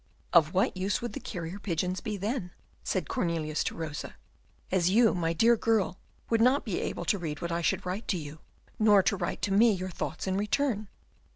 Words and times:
"Of 0.33 0.51
what 0.55 0.75
use 0.75 0.99
would 0.99 1.13
the 1.13 1.19
carrier 1.19 1.59
pigeons 1.59 2.01
then 2.03 2.41
be?" 2.41 2.49
said 2.83 3.07
Cornelius 3.07 3.63
to 3.65 3.75
Rosa, 3.75 4.15
"as 4.71 4.89
you, 4.89 5.13
my 5.13 5.31
dear 5.31 5.55
girl, 5.55 5.99
would 6.27 6.41
not 6.41 6.65
be 6.65 6.79
able 6.81 7.05
to 7.05 7.19
read 7.19 7.39
what 7.39 7.51
I 7.51 7.61
should 7.61 7.85
write 7.85 8.07
to 8.07 8.17
you, 8.17 8.39
nor 8.79 9.03
to 9.03 9.15
write 9.15 9.43
to 9.43 9.53
me 9.53 9.71
your 9.71 9.91
thoughts 9.91 10.25
in 10.25 10.37
return." 10.37 10.87